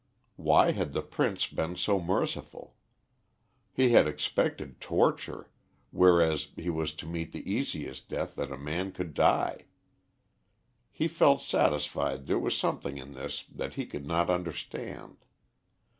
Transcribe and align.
Why 0.37 0.71
had 0.71 0.93
the 0.93 1.03
Prince 1.03 1.45
been 1.45 1.75
so 1.75 1.99
merciful? 2.01 2.75
He 3.71 3.89
had 3.89 4.07
expected 4.07 4.81
torture, 4.81 5.51
whereas 5.91 6.47
he 6.55 6.71
was 6.71 6.91
to 6.93 7.05
meet 7.05 7.33
the 7.33 7.47
easiest 7.47 8.09
death 8.09 8.33
that 8.37 8.51
a 8.51 8.57
man 8.57 8.93
could 8.93 9.13
die. 9.13 9.65
He 10.91 11.07
felt 11.07 11.43
satisfied 11.43 12.25
there 12.25 12.39
was 12.39 12.57
something 12.57 12.97
in 12.97 13.13
this 13.13 13.43
that 13.51 13.75
he 13.75 13.85
could 13.85 14.07
not 14.07 14.27
understand. 14.31 15.17